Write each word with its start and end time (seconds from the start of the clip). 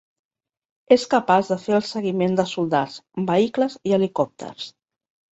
És 0.93 1.03
capaç 1.09 1.49
de 1.51 1.57
fer 1.65 1.75
el 1.79 1.83
seguiment 1.89 2.37
de 2.39 2.45
soldats, 2.51 2.95
vehicles 3.27 3.75
i 3.91 3.93
helicòpters. 3.99 4.71